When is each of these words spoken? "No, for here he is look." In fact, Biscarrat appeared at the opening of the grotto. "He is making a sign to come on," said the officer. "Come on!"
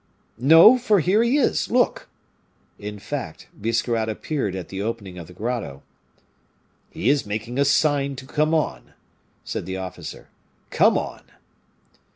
"No, 0.39 0.79
for 0.79 0.99
here 0.99 1.21
he 1.21 1.37
is 1.37 1.69
look." 1.69 2.09
In 2.79 2.97
fact, 2.97 3.49
Biscarrat 3.55 4.09
appeared 4.09 4.55
at 4.55 4.69
the 4.69 4.81
opening 4.81 5.19
of 5.19 5.27
the 5.27 5.33
grotto. 5.33 5.83
"He 6.89 7.07
is 7.07 7.27
making 7.27 7.59
a 7.59 7.65
sign 7.65 8.15
to 8.15 8.25
come 8.25 8.51
on," 8.55 8.93
said 9.43 9.67
the 9.67 9.77
officer. 9.77 10.29
"Come 10.71 10.97
on!" 10.97 11.21